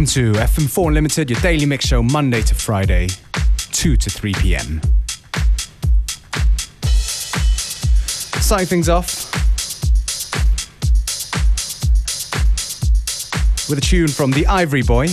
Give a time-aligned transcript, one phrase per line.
[0.00, 3.08] Welcome to FM4 Unlimited, your daily mix show, Monday to Friday,
[3.72, 4.80] 2 to 3 p.m.
[8.40, 9.30] Starting things off
[13.68, 15.08] with a tune from the Ivory Boy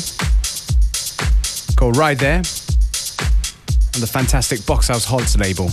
[1.75, 5.69] called Ride There on the fantastic Box Aus Holz label.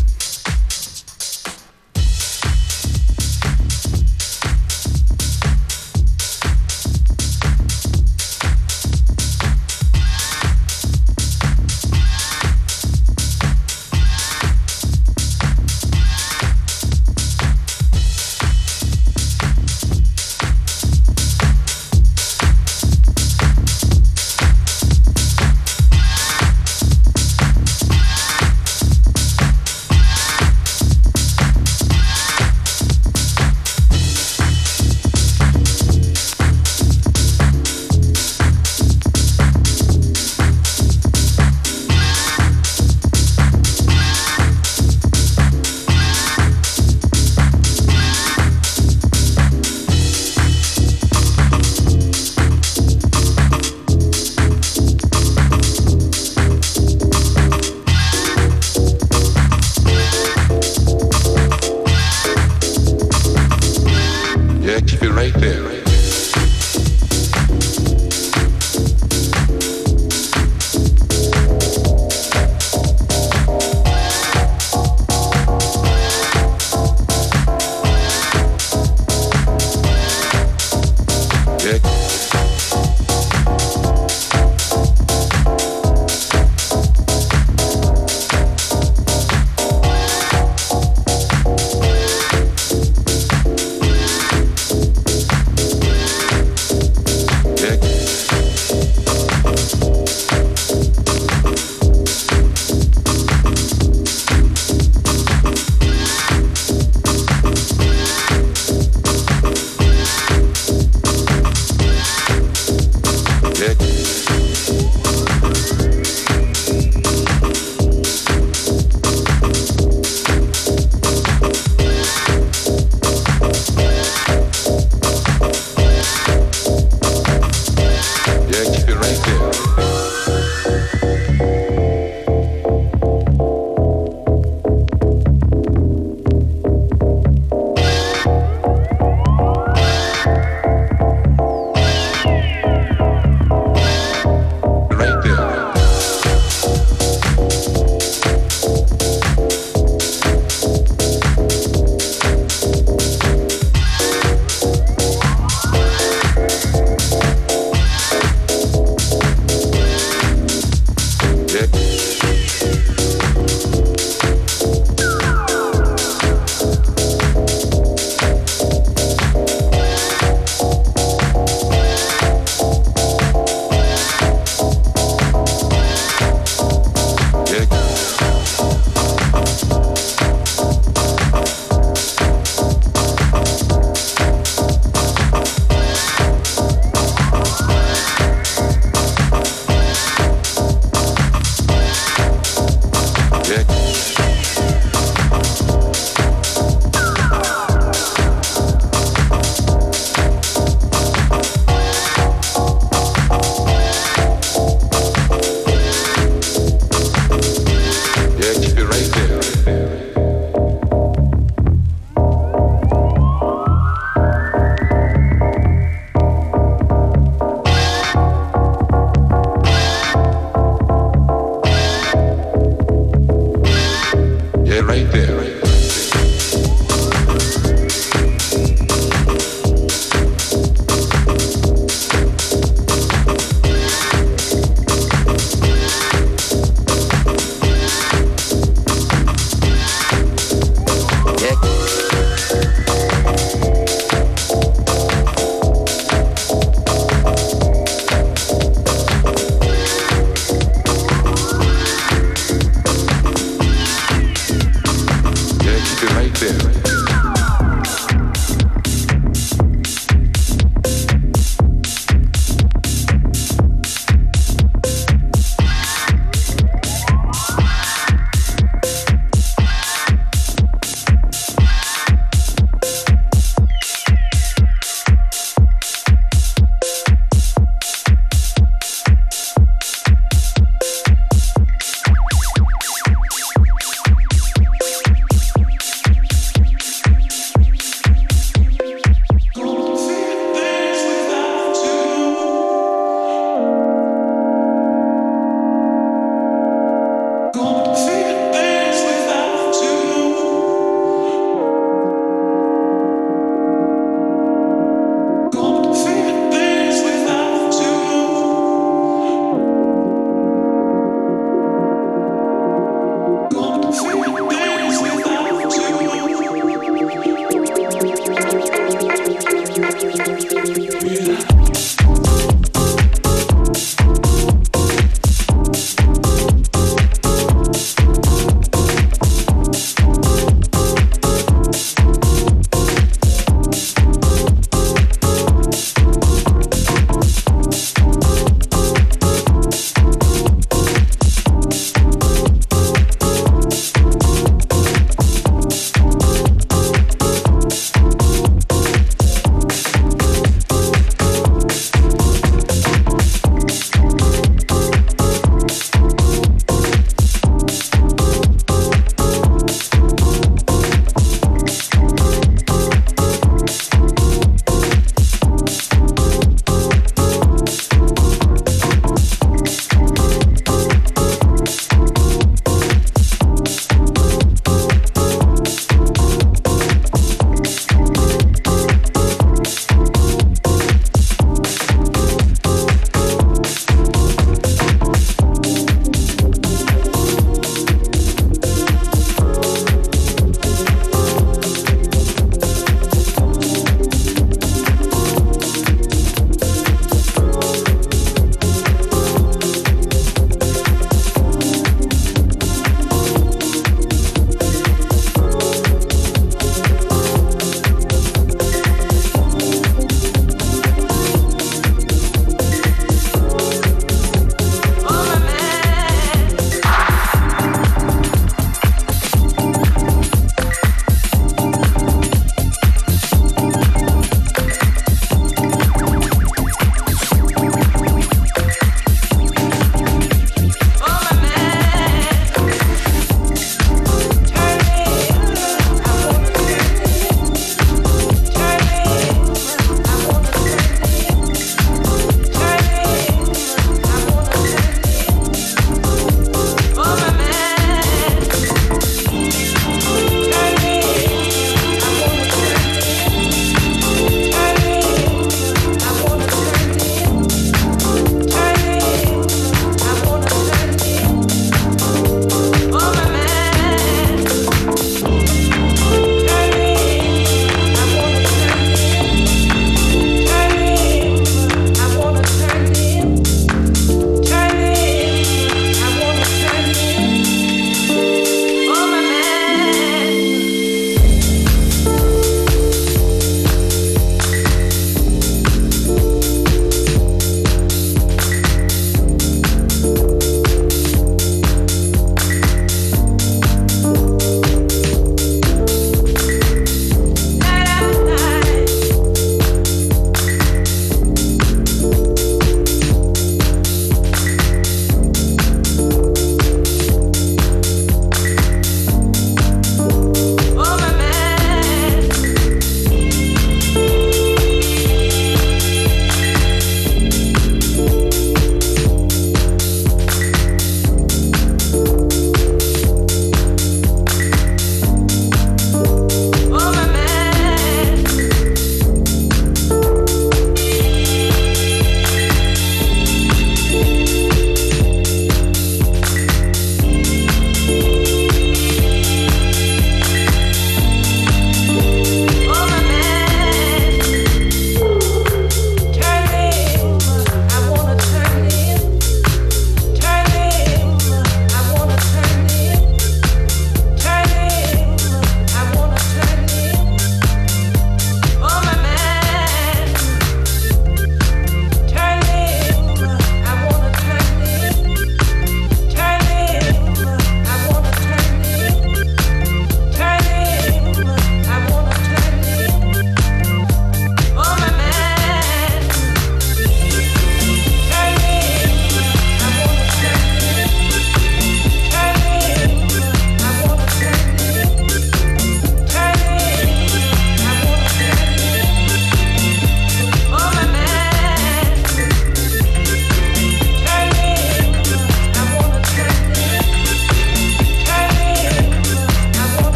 [64.81, 65.74] Keep it right there.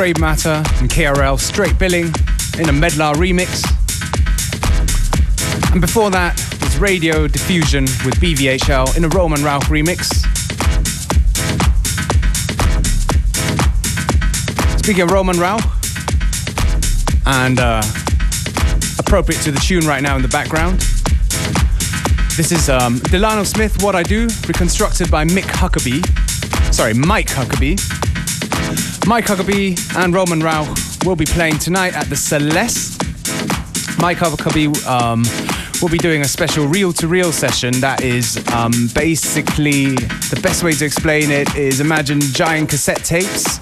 [0.00, 2.06] Grey Matter and KRL Straight Billing
[2.58, 3.62] in a Medlar remix.
[5.72, 10.06] And before that was Radio Diffusion with BVHL in a Roman Rauch remix.
[14.78, 15.60] Speaking of Roman Rauch,
[17.26, 17.82] and uh,
[18.98, 20.80] appropriate to the tune right now in the background,
[22.38, 26.02] this is um, Delano Smith, What I Do, reconstructed by Mick Huckabee.
[26.72, 27.99] Sorry, Mike Huckabee.
[29.06, 30.68] Mike Huckabee and Roman Rauch
[31.04, 33.02] will be playing tonight at the Celeste.
[34.00, 35.24] Mike Huckabee um,
[35.82, 40.62] will be doing a special reel to reel session that is um, basically the best
[40.62, 43.58] way to explain it is imagine giant cassette tapes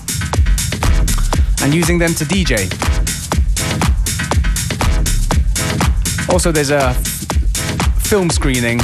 [1.63, 2.69] and using them to DJ.
[6.33, 6.95] Also, there's a
[8.05, 8.81] film screening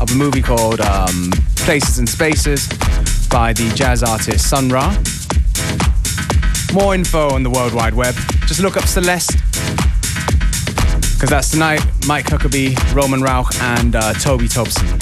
[0.00, 2.68] of a movie called um, Places and Spaces
[3.32, 4.90] by the jazz artist Sun Ra.
[6.74, 8.14] More info on the World Wide Web.
[8.46, 9.32] Just look up Celeste.
[11.14, 11.82] Because that's tonight.
[12.06, 15.01] Mike Huckabee, Roman Rauch, and uh, Toby Tobson.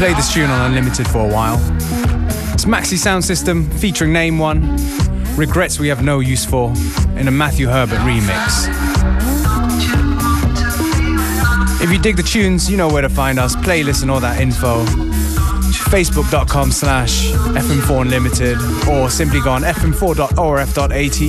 [0.00, 1.56] Played this tune on Unlimited for a while.
[2.54, 4.78] It's Maxi Sound System featuring Name One,
[5.36, 6.72] Regrets We Have No Use For,
[7.18, 8.66] in a Matthew Herbert remix.
[11.82, 14.40] If you dig the tunes, you know where to find us, playlists and all that
[14.40, 14.86] info.
[15.90, 18.56] Facebook.com slash FM4 Unlimited
[18.88, 21.20] or simply go on fm4.orf.at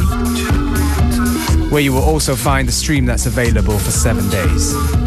[1.70, 5.01] where you will also find the stream that's available for seven days.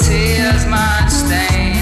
[0.00, 1.77] Unlimited.